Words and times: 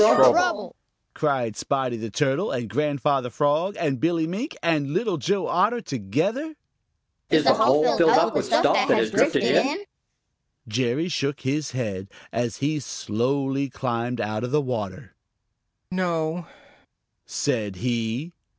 "What 0.01 0.19
is 0.19 0.25
the 0.25 0.31
trouble?" 0.31 0.75
cried 1.13 1.55
Spotty 1.55 1.95
the 1.95 2.09
Turtle 2.09 2.49
and 2.49 2.67
Grandfather 2.67 3.29
Frog 3.29 3.75
and 3.79 3.99
Billy 3.99 4.25
Mink 4.25 4.57
and 4.63 4.93
Little 4.95 5.17
Joe 5.17 5.45
Otter 5.45 5.79
together. 5.79 6.55
"Is 7.29 7.43
the 7.43 7.53
hole 7.53 7.95
filled 7.99 8.09
up 8.17 8.33
with 8.33 8.45
stuff 8.45 8.63
that 8.73 8.97
has 8.97 9.11
drifted 9.11 9.43
in?" 9.43 9.83
Jerry 10.67 11.07
shook 11.07 11.41
his 11.41 11.69
head, 11.73 12.07
as 12.33 12.57
he 12.57 12.79
slowly 12.79 13.69
climbed 13.69 14.19
out 14.19 14.43
of 14.43 14.49
the 14.49 14.59
water. 14.59 15.13
"No," 15.91 16.47
said 17.27 17.75
he. 17.75 18.33